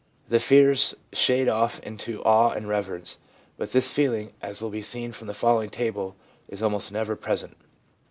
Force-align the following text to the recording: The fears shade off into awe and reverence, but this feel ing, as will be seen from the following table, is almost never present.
The 0.29 0.39
fears 0.39 0.95
shade 1.13 1.47
off 1.47 1.79
into 1.81 2.23
awe 2.23 2.49
and 2.53 2.67
reverence, 2.67 3.19
but 3.55 3.71
this 3.71 3.91
feel 3.91 4.13
ing, 4.13 4.33
as 4.41 4.59
will 4.59 4.71
be 4.71 4.81
seen 4.81 5.11
from 5.11 5.27
the 5.27 5.33
following 5.35 5.69
table, 5.69 6.15
is 6.47 6.63
almost 6.63 6.91
never 6.91 7.15
present. 7.15 7.55